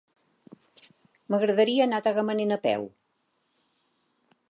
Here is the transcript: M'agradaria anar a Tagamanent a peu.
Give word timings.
M'agradaria 1.35 1.85
anar 1.87 2.01
a 2.01 2.07
Tagamanent 2.09 2.59
a 2.59 2.61
peu. 2.67 2.89